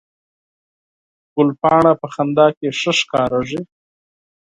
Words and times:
ګلپاڼه 1.35 1.91
په 2.01 2.07
خندا 2.13 2.47
کې 2.57 2.67
ښه 2.79 2.91
ښکارېږي 2.99 3.59